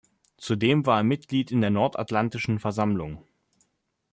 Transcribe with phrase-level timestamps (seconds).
[0.39, 3.23] Zudem war er Mitglied in der Nordatlantischen Versammlung.